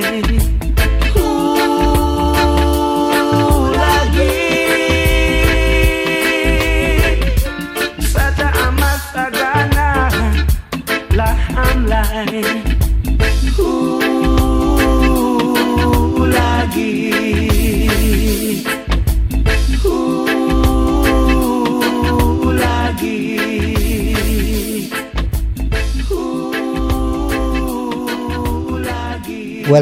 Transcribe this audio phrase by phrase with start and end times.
[0.00, 0.41] day.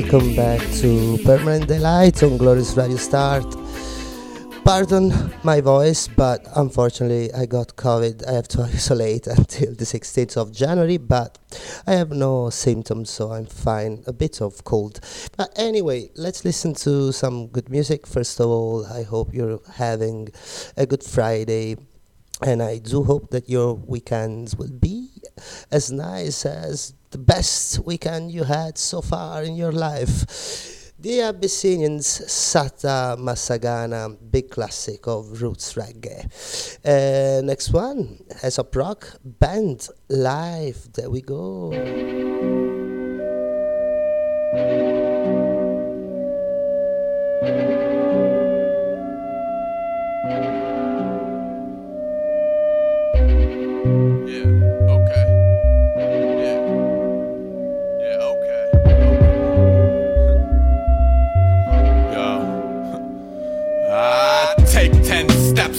[0.00, 3.44] Welcome back to Permanent Daylight on Glorious Radio Start.
[4.64, 5.12] Pardon
[5.44, 8.26] my voice, but unfortunately I got COVID.
[8.26, 11.38] I have to isolate until the 16th of January, but
[11.86, 14.02] I have no symptoms, so I'm fine.
[14.06, 15.00] A bit of cold.
[15.36, 18.06] But anyway, let's listen to some good music.
[18.06, 20.30] First of all, I hope you're having
[20.78, 21.76] a good Friday,
[22.40, 25.10] and I do hope that your weekends will be
[25.70, 30.92] as nice as the best weekend you had so far in your life.
[30.98, 36.26] The Abyssinians Satta Massagana, big classic of roots reggae.
[36.84, 40.92] Uh, next one, Aesop Rock Bent Left.
[40.92, 41.70] There we go.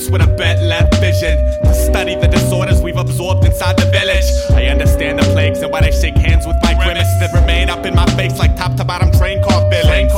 [0.09, 4.25] With a bent left vision to study the disorders we've absorbed inside the village.
[4.51, 7.86] I understand the plagues and why they shake hands with my grimace that remain up
[7.86, 10.13] in my face like top to bottom train car fillings.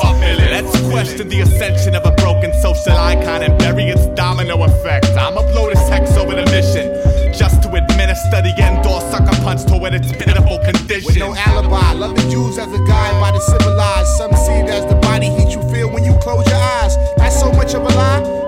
[0.53, 5.07] Let's question the ascension of a broken social icon and bury its domino effect.
[5.17, 6.93] I'm upload this hex over the mission
[7.33, 11.05] just to administer the end door sucker punch toward its pitiful condition.
[11.05, 14.09] With no alibi, love the Jews as a guide by the civilized.
[14.17, 16.95] Some see it as the body heat you feel when you close your eyes.
[17.17, 18.42] That's so much of a lie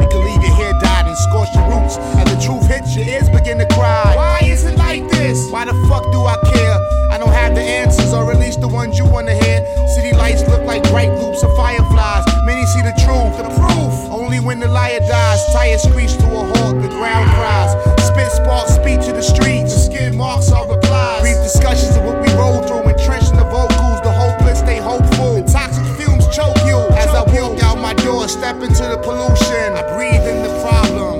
[1.35, 1.97] scorch your roots.
[2.15, 4.13] And the truth hits, your ears begin to cry.
[4.15, 5.51] Why is it like this?
[5.51, 6.77] Why the fuck do I care?
[7.11, 9.59] I don't have the answers, or at least the ones you wanna hear.
[9.95, 12.23] City lights look like bright loops of fireflies.
[12.45, 13.93] Many see the truth, the proof.
[14.11, 17.71] Only when the liar dies, tires screech to a halt, the ground cries.
[18.07, 21.21] Spit spark speech to the streets, the skin marks are replies.
[21.21, 25.35] Brief discussions of what we roll through, entrenched in the vocals, the hopeless stay hopeful.
[25.35, 27.23] The toxic fumes choke you as I
[27.55, 29.73] walk out my door, step into the pollution.
[29.75, 30.14] I breathe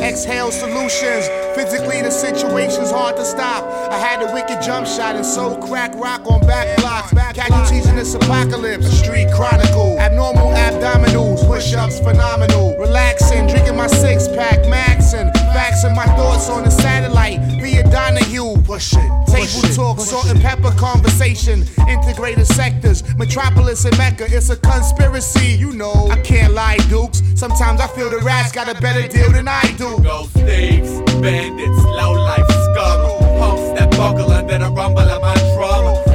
[0.05, 1.27] exhale solutions.
[1.55, 3.65] Physically, the situation's hard to stop.
[3.91, 7.11] I had a wicked jump shot and so crack rock on back blocks.
[7.33, 8.87] Casualties in this apocalypse.
[8.99, 9.97] Street chronicle.
[9.99, 11.45] Abnormal abdominals.
[11.47, 12.77] Push ups phenomenal.
[12.77, 15.31] Relaxing, drinking my six pack, maxing.
[15.55, 18.61] Faxing my thoughts on the satellite via Donahue.
[18.63, 19.09] Push it.
[19.27, 21.65] Table talk, salt and pepper conversation.
[21.87, 23.03] Integrated sectors.
[23.15, 24.25] Metropolis and Mecca.
[24.29, 25.47] It's a conspiracy.
[25.47, 27.21] You know, I can't lie, Dukes.
[27.35, 29.99] Sometimes I feel the rats got a better deal than I do.
[30.01, 33.19] Ghost thieves, bandits, low life scum.
[33.37, 36.14] Punks that buckle under the rumble of my drum.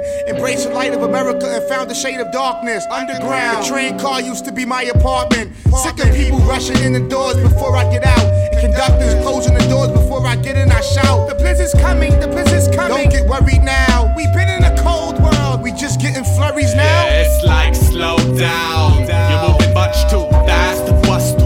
[0.00, 0.34] Pacing.
[0.34, 2.84] Embrace the light of America and found the shade of darkness.
[2.90, 3.64] Underground.
[3.64, 5.52] The train car used to be my apartment.
[5.82, 8.24] Sick of people rushing in the doors before I get out.
[8.52, 11.28] And conductors closing the doors before I get in, I shout.
[11.28, 12.96] The blizzard's coming, the blizzard's coming.
[12.96, 14.12] Don't get worried now.
[14.16, 15.62] We've been in a cold world.
[15.62, 17.06] We just getting flurries now.
[17.06, 19.06] Yeah, it's like slow down.
[19.06, 20.43] You're moving much too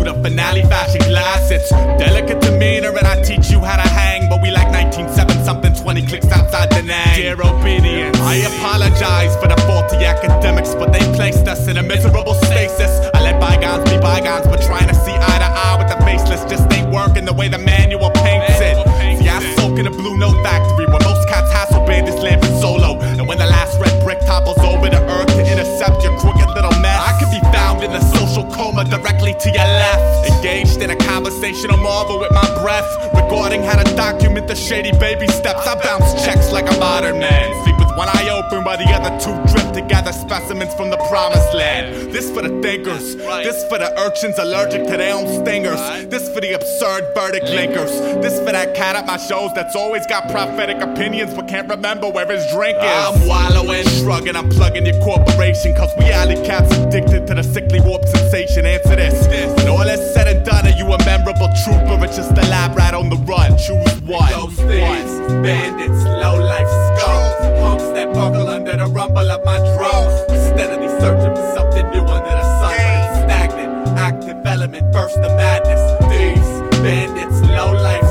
[0.04, 1.50] the finale fashion glass.
[1.50, 4.28] It's delicate demeanor, and I teach you how to hang.
[4.28, 7.16] But we like 1907 something, 20 clicks outside the name.
[7.16, 8.18] Dear obedience.
[8.20, 12.92] I apologize for the faulty academics, but they placed us in a miserable stasis.
[13.14, 16.44] I let bygones be bygones, but trying to see eye to eye with the faceless
[16.50, 18.76] just ain't working the way the manual paints it.
[19.18, 23.00] See, I soak in a blue note factory where most cats hassle bandits lamping solo.
[23.00, 26.74] And when the last red brick topples over the earth to intercept your crooked little
[26.80, 27.40] mess, I could be
[27.82, 30.30] in a social coma directly to your left.
[30.30, 35.26] Engaged in a conversational marvel with my breath, recording how to document the shady baby
[35.28, 35.66] steps.
[35.66, 37.77] I bounce checks like a modern man.
[37.98, 42.14] One eye open while the other two drift to gather specimens from the promised land.
[42.14, 46.40] This for the thinkers, this for the urchins allergic to their own stingers, this for
[46.40, 47.90] the absurd verdict linkers,
[48.22, 52.08] this for that cat at my shows that's always got prophetic opinions but can't remember
[52.08, 52.84] where his drink is.
[52.86, 57.80] I'm wallowing, shrugging, I'm plugging your corporation, cause we alley cats addicted to the sickly
[57.80, 58.64] warped sensation.
[58.64, 59.26] Answer this.
[59.58, 62.76] When all is said and done, are you a memorable trooper or just a lab
[62.76, 63.58] rat on the run?
[63.58, 64.30] Choose one.
[64.30, 65.10] Those things,
[65.42, 66.97] bandits, low life
[67.60, 70.08] punks that buckle under the rumble of my drum.
[70.49, 72.75] Steadily searching for something new under the sun,
[73.22, 73.99] stagnant.
[73.99, 75.82] Active element, burst the madness.
[76.08, 76.50] Thieves,
[76.82, 78.07] bandits, low life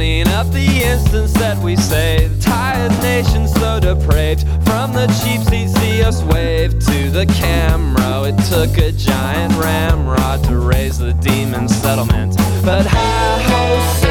[0.00, 2.42] counting up the instants that we saved.
[2.42, 4.42] Tired nation so depraved.
[4.64, 8.22] From the cheap seat, see us wave to the camera.
[8.22, 12.36] It took a giant ramrod to raise the demon settlement.
[12.64, 14.09] But hi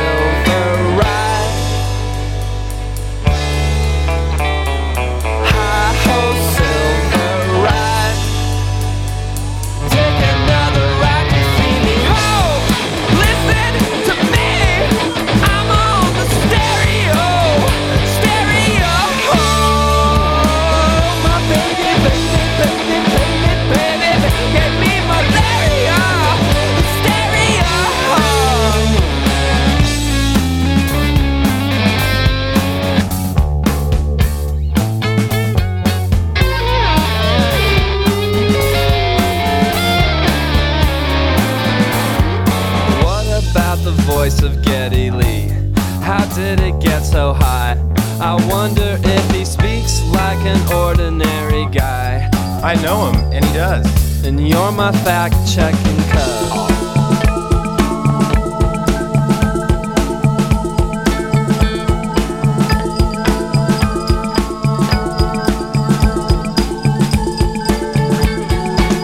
[50.50, 52.28] an ordinary guy.
[52.64, 53.86] I know him, and he does.
[54.26, 56.50] And you're my fact checking cub.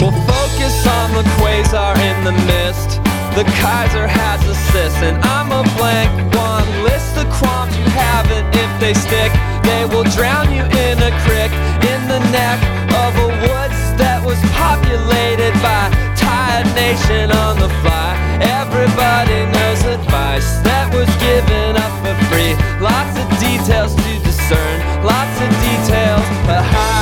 [0.02, 2.90] We'll focus on the quasar in the mist.
[3.38, 6.68] The Kaiser has a sis, and I'm a blank one.
[6.84, 9.32] List the qualms you haven't if they stick.
[9.66, 11.52] They will drown you in a creek
[11.92, 12.60] in the neck
[13.02, 18.14] of a woods that was populated by tired nation on the fly.
[18.62, 22.54] Everybody knows advice that was given up for free.
[22.78, 26.95] Lots of details to discern, lots of details, hi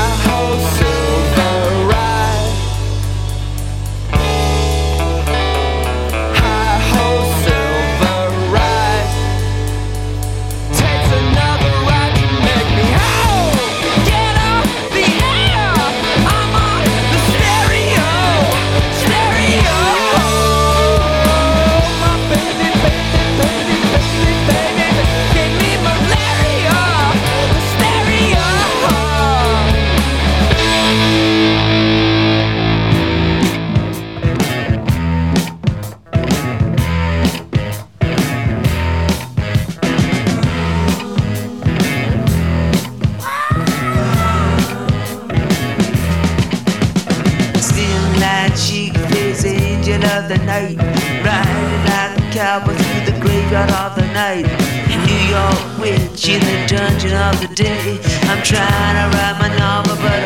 [56.94, 58.00] dungeon of the day.
[58.30, 60.23] I'm trying to write my novel but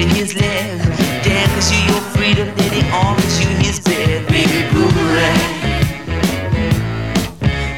[0.00, 0.78] to his leg.
[1.22, 4.26] Damn, cause you your freedom, then he offers you his bed.
[4.28, 5.40] Baby boomerang.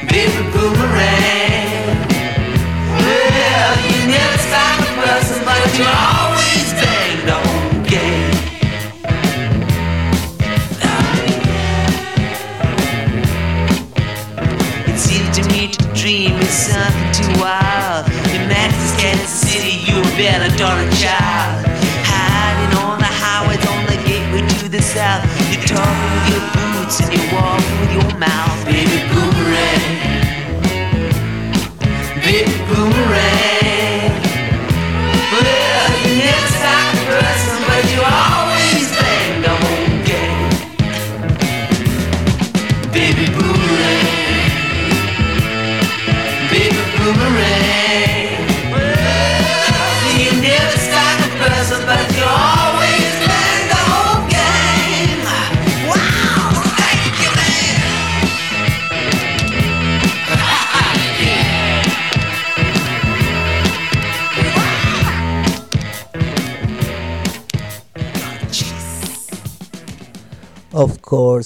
[0.07, 1.97] Baby boomerang.
[2.99, 8.31] Well, you never stop a person, but you always bang the whole game.
[14.87, 18.07] It seems to me to dream is something too wild.
[18.31, 21.52] In Madison, Kansas City, you a better daughter child.
[27.11, 28.65] You're walking with your mouth.
[28.65, 29.12] Baby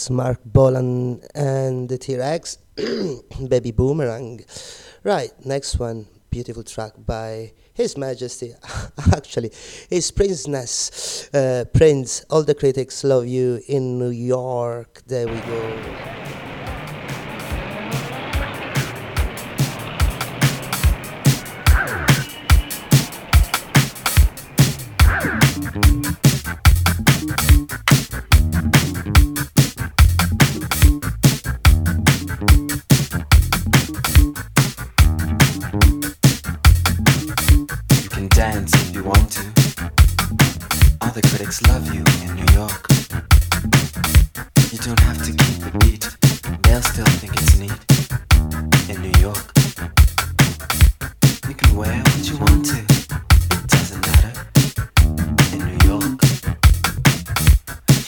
[0.10, 2.58] Marc Bolan and the T Rex,
[3.48, 4.42] Baby Boomerang.
[5.04, 8.54] Right, next one beautiful track by His Majesty,
[9.16, 9.52] actually,
[9.90, 12.26] His Princeness, uh, Prince.
[12.30, 15.02] All the critics love you in New York.
[15.08, 16.47] There we go.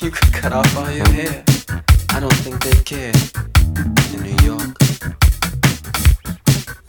[0.01, 1.43] You could cut off all your hair.
[2.11, 3.11] I don't think they care
[4.13, 4.77] in New York.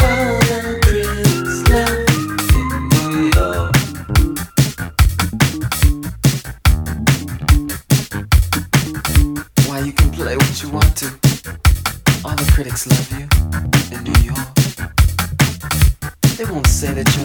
[0.00, 0.78] All the
[2.54, 3.74] in New York.
[9.66, 11.06] Why you can play what you want to.
[12.24, 13.26] All the critics love you
[13.90, 14.54] in New York.
[16.36, 17.19] They won't say that you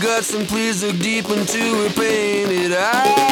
[0.00, 3.28] guts and please look deep into her painted eyes.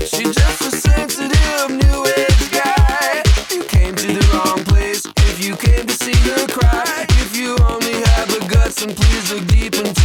[0.00, 3.22] She's just a sensitive new age guy.
[3.50, 7.06] You came to the wrong place if you came to see her cry.
[7.08, 9.99] If you only have the guts and please look deep into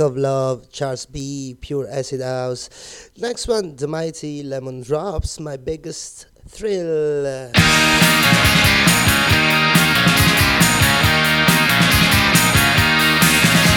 [0.00, 3.10] of Love, Charles B., Pure Acid House.
[3.18, 7.26] Next one, The Mighty Lemon Drops, My Biggest Thrill.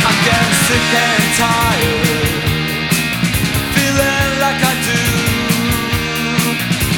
[0.06, 2.44] I'm getting sick and tired,
[3.76, 5.04] feeling like I do,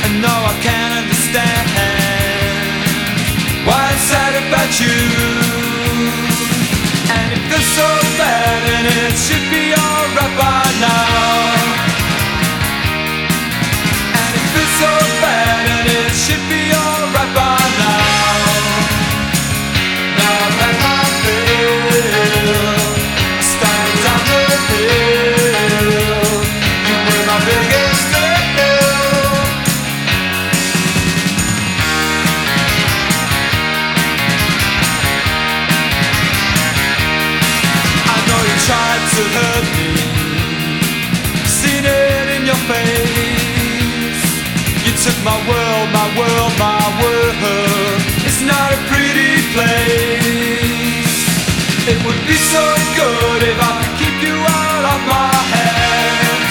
[0.06, 1.68] and no, I can't understand
[3.66, 4.98] why I'm sad about you.
[7.08, 11.56] And that's so bad and it should be alright by now.
[14.20, 14.94] And it feels so
[15.24, 18.05] bad and it should be alright by now.
[45.26, 47.98] my world, my world, my world.
[48.30, 51.18] It's not a pretty place.
[51.90, 52.62] It would be so
[52.94, 56.46] good if I could keep you out of my hands.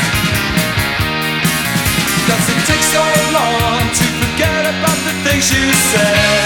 [2.26, 3.04] Does it take so
[3.38, 6.43] long to forget about the things you said.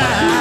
[0.00, 0.39] time.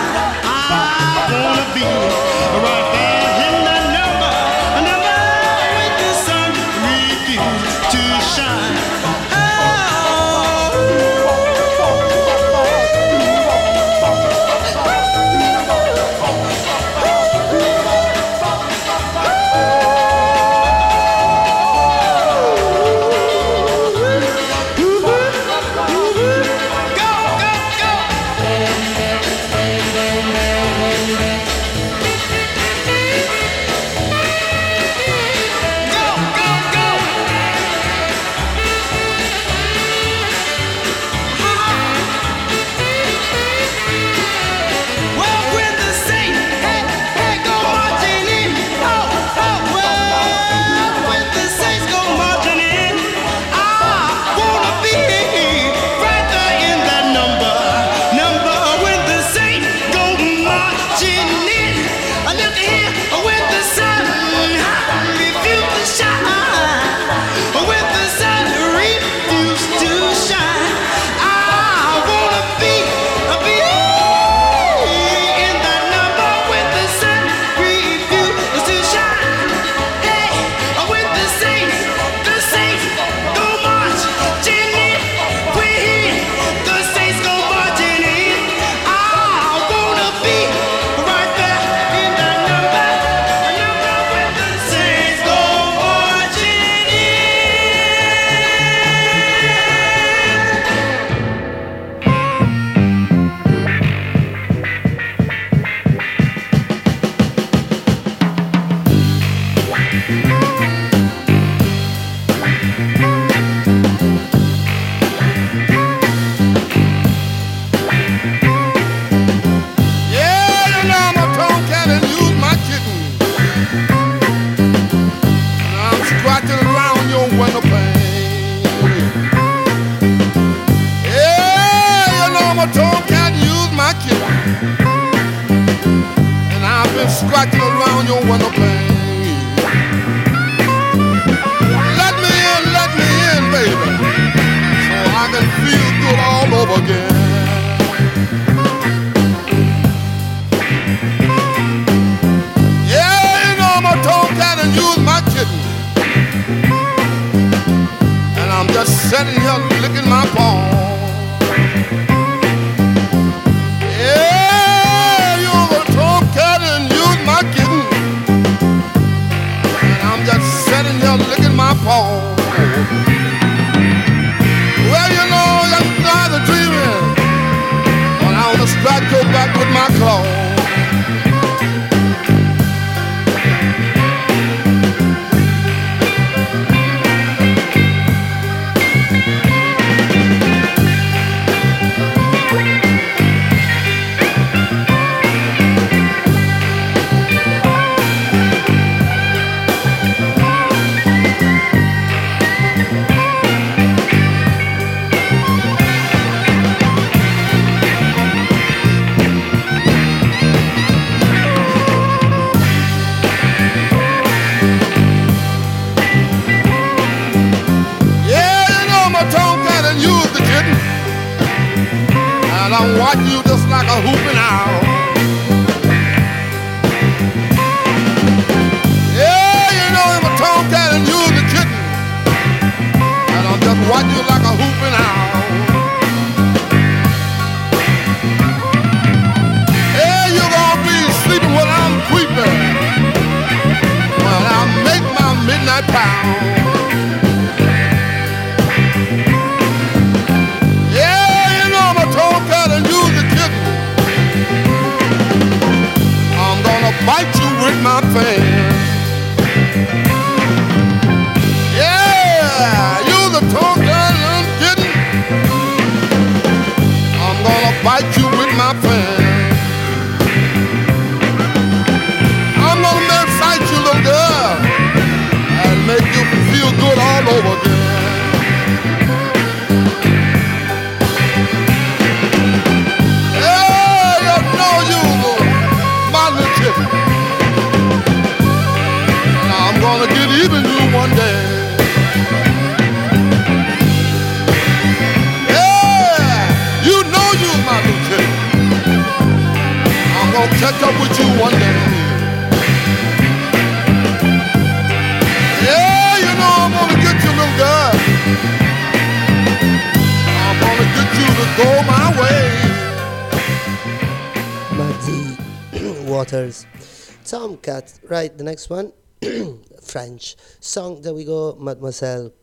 [318.60, 318.92] next one
[319.82, 321.02] French song.
[321.02, 322.34] There we go, Mademoiselle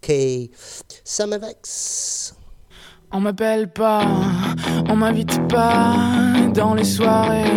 [0.00, 0.50] K.
[1.02, 2.34] Samavex.
[3.10, 4.04] On m'appelle pas,
[4.88, 5.96] on m'invite pas
[6.54, 7.50] dans les soirées.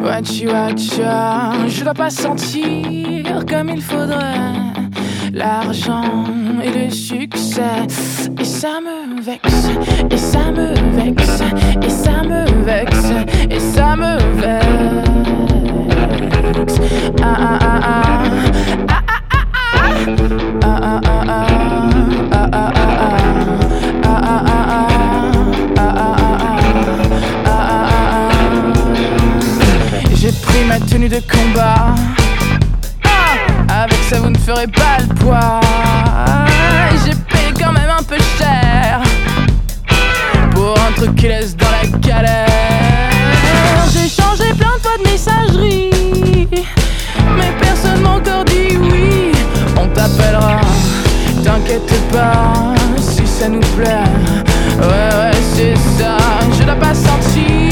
[0.00, 4.72] Watch watcha, je dois pas sentir comme il faudrait.
[5.32, 6.26] L'argent
[6.62, 7.86] et le succès,
[8.38, 9.68] et ça me vexe,
[10.10, 11.42] et ça me vexe,
[11.82, 13.10] et ça me vexe,
[13.50, 15.39] et ça me vexe.
[30.14, 31.94] J'ai pris ma tenue de combat.
[33.04, 35.60] Ah, avec ça, vous ne ferez pas le poids.
[37.04, 39.00] J'ai payé quand même un peu cher
[40.50, 42.46] pour un truc qui laisse dans la galère.
[43.92, 45.89] J'ai changé plein de fois de messagerie
[48.46, 49.32] dit oui,
[49.76, 50.60] on t'appellera.
[51.44, 54.04] T'inquiète pas, si ça nous plaît,
[54.78, 56.16] ouais, ouais, c'est ça.
[56.52, 57.69] Je l'ai pas senti.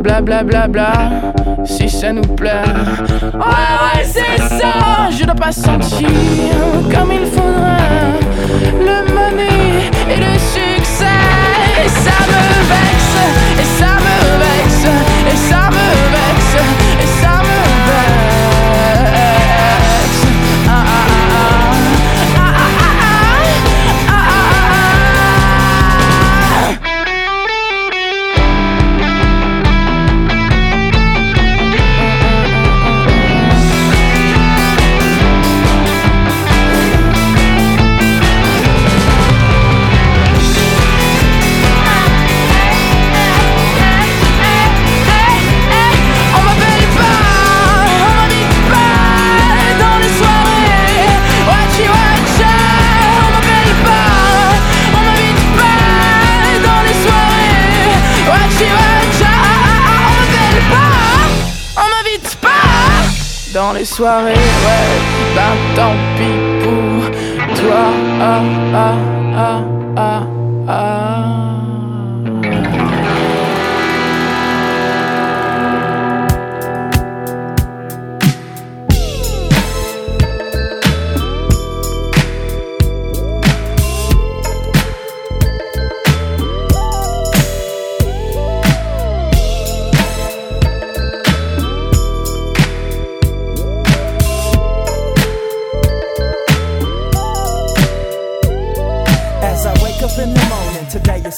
[0.00, 0.92] Bla
[1.64, 2.62] si ça nous plaît.
[3.34, 6.08] Ouais, ouais, c'est ça, je dois pas sentir
[6.92, 8.18] comme il faudrait
[8.78, 11.04] le money et le succès.
[11.84, 13.16] Et ça me vexe,
[13.60, 14.86] et ça me vexe,
[15.30, 16.56] et ça me vexe,
[17.02, 18.19] et ça me vexe.
[63.80, 64.34] Les soirées.
[64.66, 64.90] Ouais,
[65.34, 67.00] ben tant pis pour
[67.58, 67.86] toi.
[68.20, 68.42] Ah
[68.74, 68.96] ah
[69.36, 69.62] ah
[69.96, 70.22] ah
[70.68, 71.39] ah.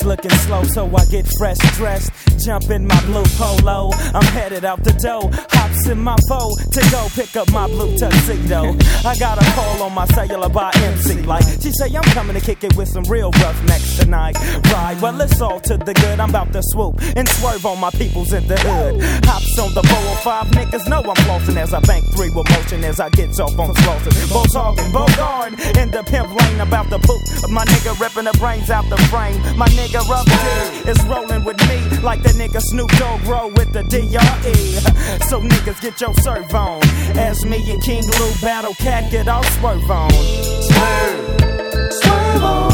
[0.05, 2.11] Looking slow, so I get fresh dressed.
[2.45, 5.31] Jump in my blue polo, I'm headed out the door.
[5.89, 8.77] In my foe to go pick up my blue tuxedo.
[9.05, 12.41] I got a call on my cellular by MC, like she say I'm coming to
[12.41, 14.37] kick it with some real rough roughnecks tonight.
[14.73, 16.21] Right, well it's all to the good.
[16.21, 19.03] I'm about to swoop and swerve on my peoples in the hood.
[19.27, 23.01] Hops on the 405, niggas know I'm flossing as I bank three with motion as
[23.01, 24.11] I get off on Slaughter.
[24.33, 27.23] Bo talking, Bo guard in the pimp lane about the poop.
[27.51, 29.41] My nigga ripping the brains out the frame.
[29.59, 33.73] My nigga Rough D is rolling with me like the nigga Snoop Dogg roll with
[33.73, 35.19] the DRE.
[35.29, 36.83] So niggas get your serve on.
[37.17, 40.11] As me and King Lou battle cat get all swerve on.
[40.11, 42.72] Swerve, swerve on.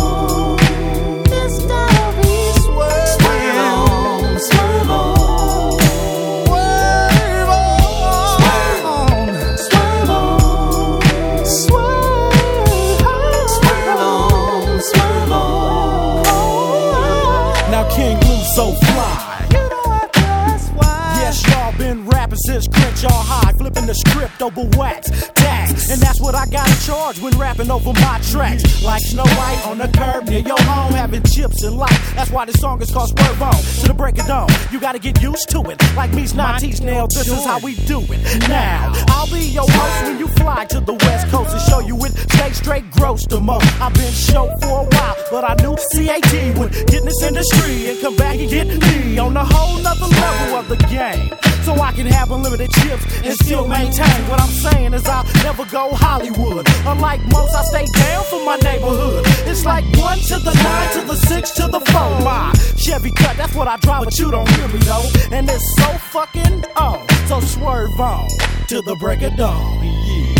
[22.58, 25.90] Rapping since Crenshaw High, flipping the script over wax, tax.
[25.90, 28.82] And that's what I gotta charge when rapping over my tracks.
[28.82, 32.14] Like Snow White on the curb near your home, having chips and life.
[32.14, 33.52] That's why this song is called Swerve On.
[33.52, 35.78] To the break of dawn, you gotta get used to it.
[35.94, 38.48] Like me's not teach nail, this is how we do it.
[38.48, 41.96] Now, I'll be your host when you fly to the West Coast and show you
[42.04, 42.12] it.
[42.32, 43.66] Stay straight gross the most.
[43.80, 47.90] I've been show for a while, but I knew CAT would get in this industry
[47.90, 51.30] and come back and get me on a whole nother level of the game.
[51.68, 54.28] So I can have unlimited chips and still maintain.
[54.28, 56.66] What I'm saying is I'll never go Hollywood.
[56.86, 59.24] Unlike most, I stay down for my neighborhood.
[59.46, 62.24] It's like one to the nine to the six to the four.
[62.24, 65.04] My Chevy cut, that's what I drive, but you don't hear me though.
[65.30, 67.06] And it's so fucking on.
[67.26, 68.28] So swerve on
[68.68, 69.84] to the break of dawn.
[69.84, 70.34] Yeah.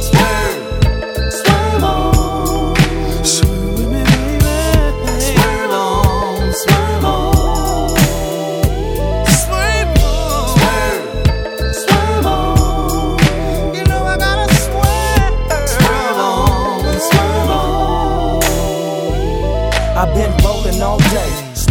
[0.00, 3.24] Swerve, swerve on.
[3.24, 5.20] Swerve with me, baby.
[5.20, 7.23] Swerve on, swerve on.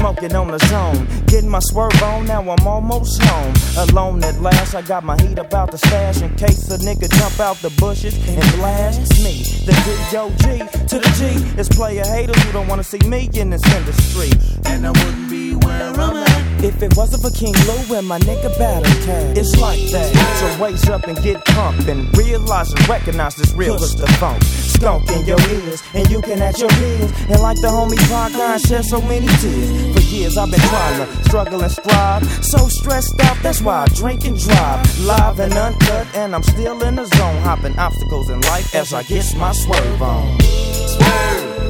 [0.04, 1.08] Smoking on the zone.
[1.28, 3.54] Getting my swerve on, now I'm almost home.
[3.88, 7.40] Alone at last, I got my heat about the stash in case a nigga jump
[7.40, 9.44] out the bushes and blast me.
[9.66, 9.72] The
[10.12, 10.44] D-O-G
[10.92, 11.24] to the G
[11.58, 14.30] is player haters who don't wanna see me in this industry.
[14.66, 16.64] And I wouldn't be where I'm at.
[16.64, 20.12] If it wasn't for King Lou and my nigga Battle Cat, it's like that.
[20.40, 24.44] So raise up and get pumped and realize and recognize this real is the funk.
[24.44, 27.12] Skunk in your ears, and you can at your ears.
[27.30, 29.93] And like the homie Pac, I shed so many tears.
[29.94, 32.24] For years I've been trying to struggle and strive.
[32.44, 35.00] So stressed out, that's why I drink and drive.
[35.00, 37.42] Live and uncut, and I'm still in the zone.
[37.44, 40.40] Hopping obstacles in life as I get my swerve on.
[40.42, 41.63] Swerve,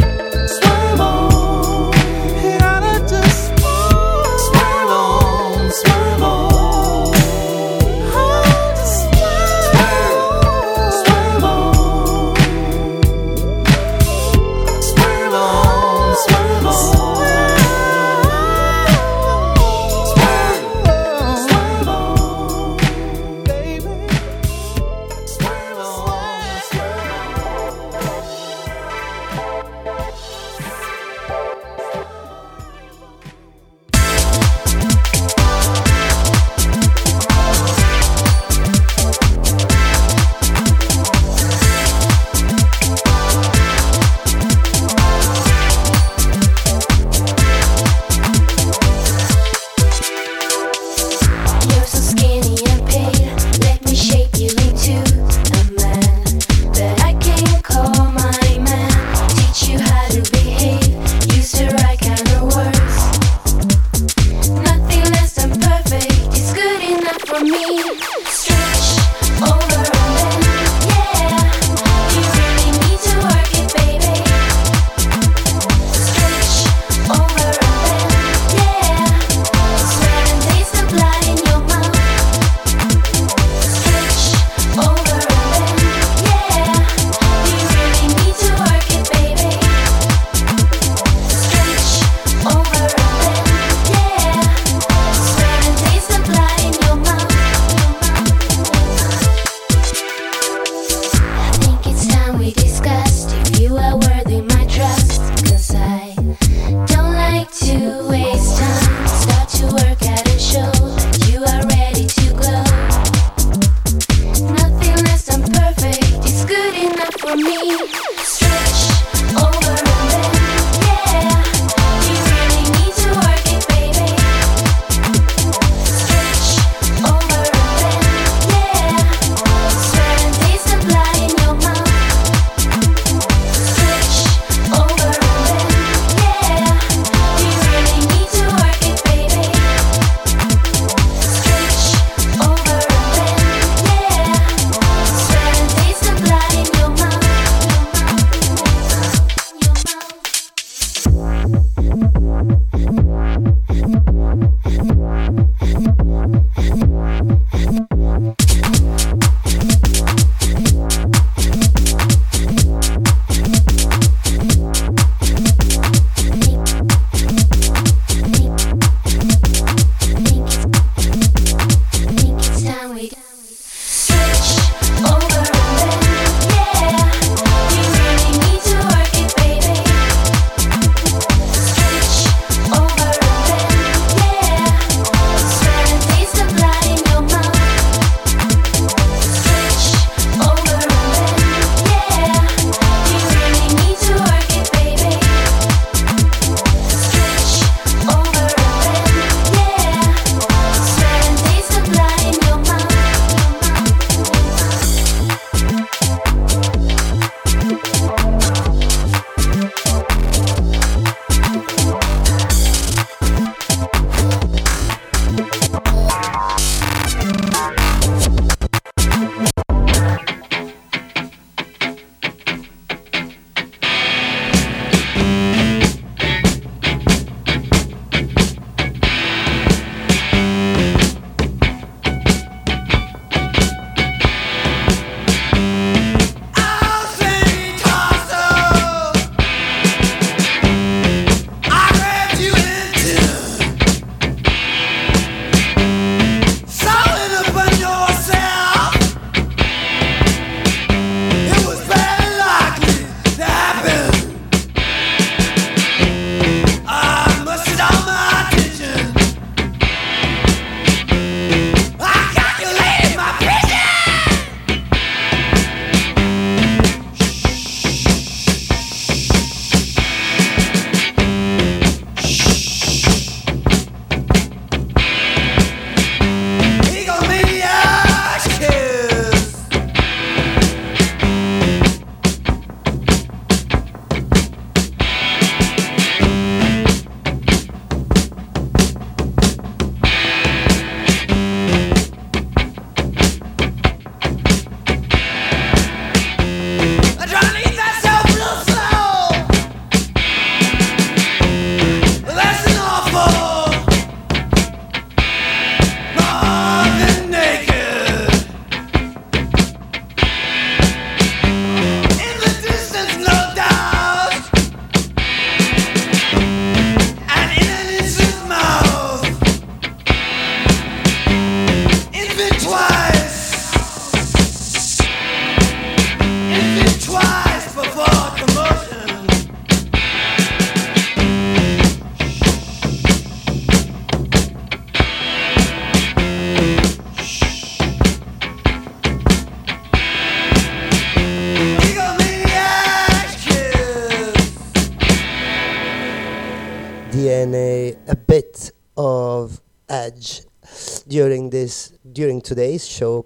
[352.11, 353.25] during today's show.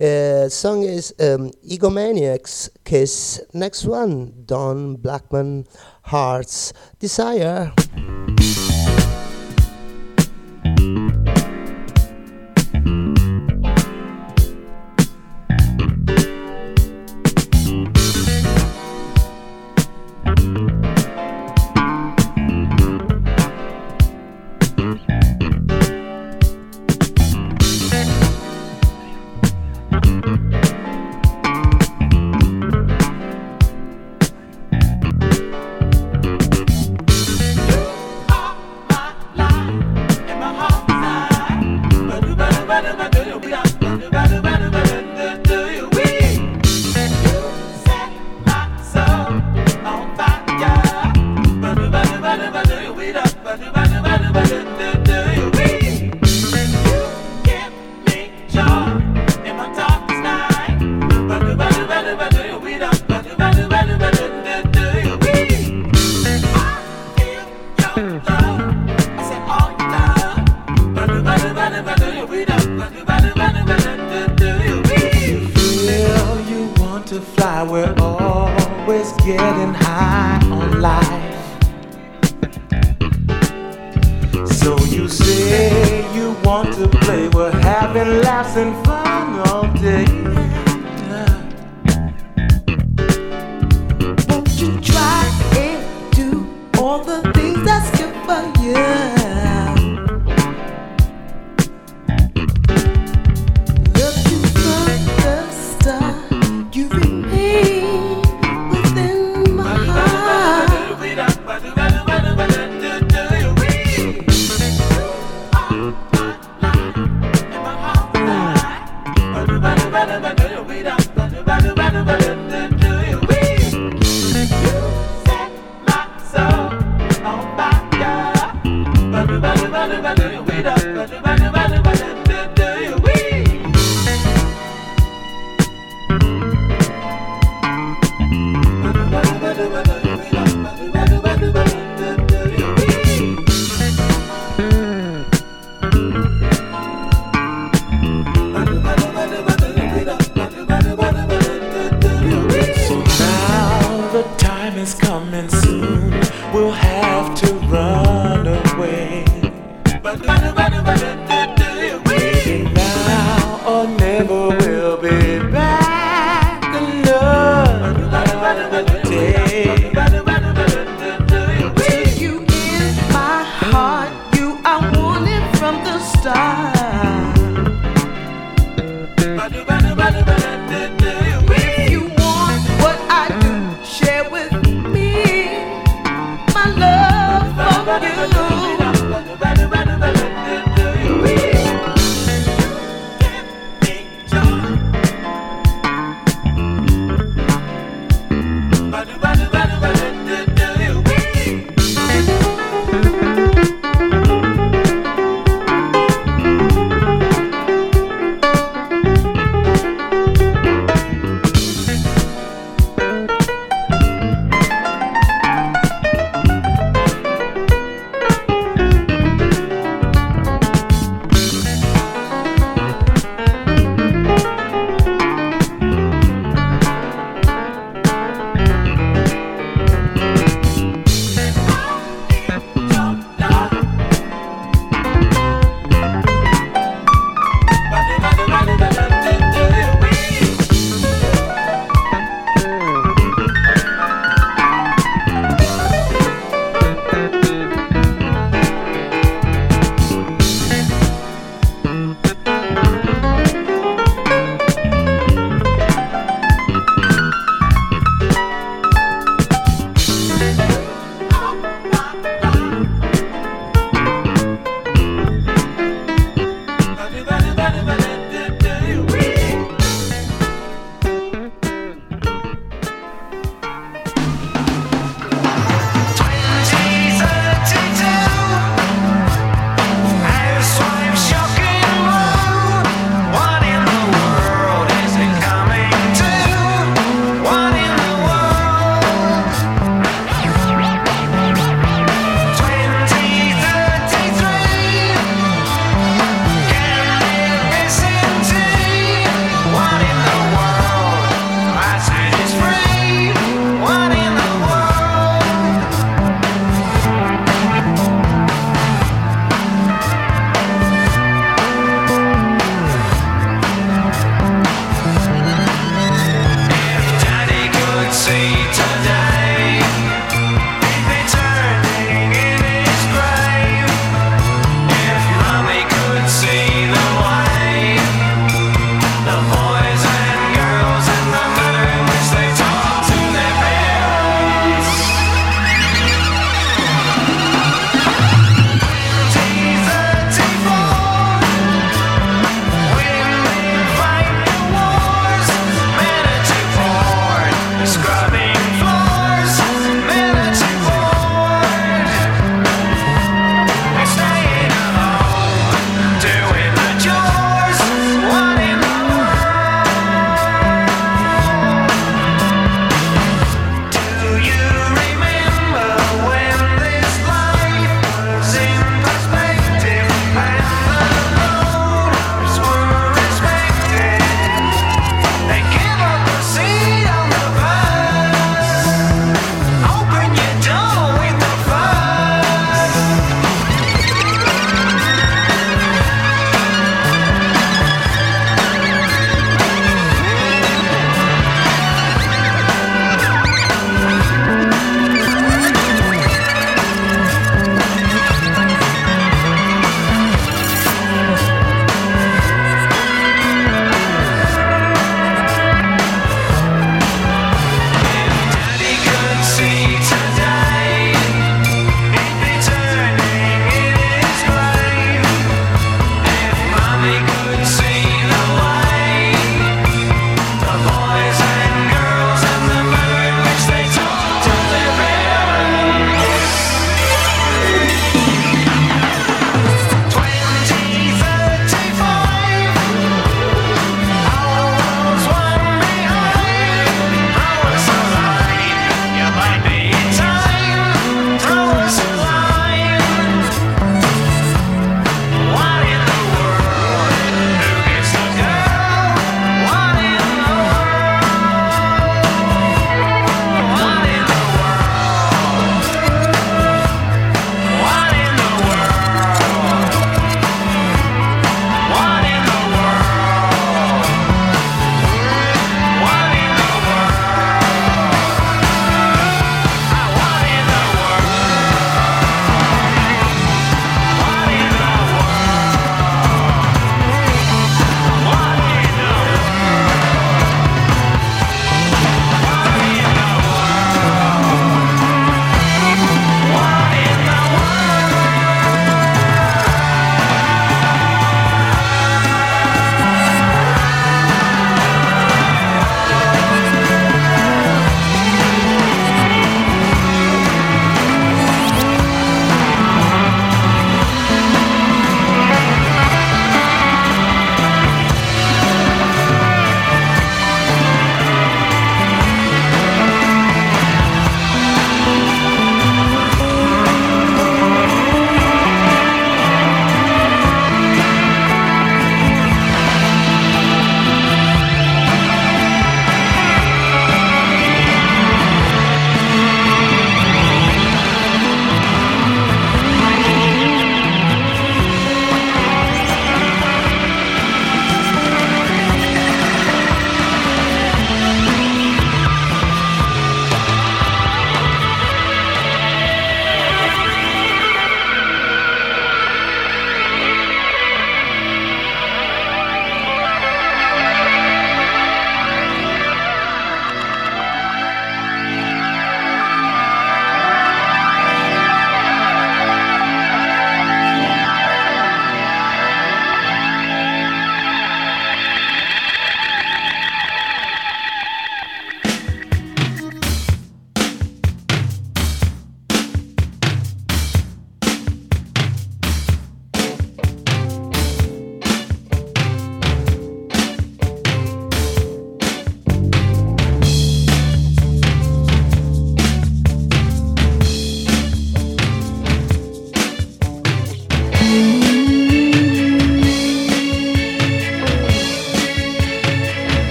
[0.00, 3.42] Uh, song is um, Egomaniacs Kiss.
[3.52, 5.66] Next one, Don Blackman
[6.02, 7.72] Hearts Desire.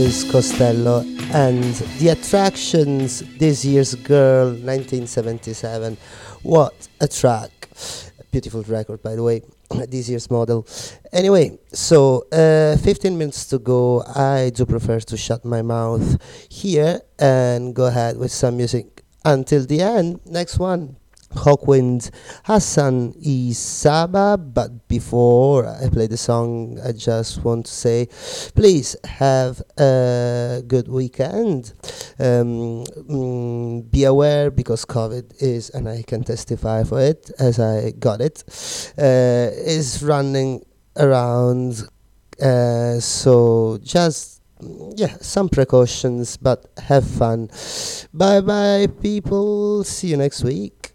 [0.00, 1.00] Elvis Costello
[1.34, 5.98] and The Attractions, This Year's Girl, 1977.
[6.42, 7.68] What a track!
[8.32, 9.42] Beautiful record, by the way.
[9.90, 10.66] this year's model.
[11.12, 14.02] Anyway, so uh, 15 minutes to go.
[14.16, 16.16] I do prefer to shut my mouth
[16.50, 20.20] here and go ahead with some music until the end.
[20.24, 20.96] Next one.
[21.30, 22.10] Hawkwind
[22.44, 24.36] Hassan I Sahba.
[24.38, 28.08] But before I play the song, I just want to say
[28.54, 31.72] please have a good weekend.
[32.18, 37.92] Um, mm, be aware because COVID is, and I can testify for it as I
[37.92, 38.44] got it,
[38.98, 40.64] uh, is running
[40.96, 41.88] around.
[42.40, 44.40] Uh, so just
[44.96, 47.50] yeah, some precautions, but have fun.
[48.12, 49.84] Bye bye, people.
[49.84, 50.89] See you next week.